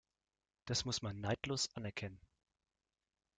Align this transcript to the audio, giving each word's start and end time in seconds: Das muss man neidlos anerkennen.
Das 0.65 0.83
muss 0.83 1.03
man 1.03 1.19
neidlos 1.21 1.69
anerkennen. 1.75 2.19